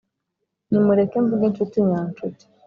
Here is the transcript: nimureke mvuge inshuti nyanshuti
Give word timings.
nimureke 0.69 1.15
mvuge 1.23 1.45
inshuti 1.47 1.77
nyanshuti 1.89 2.43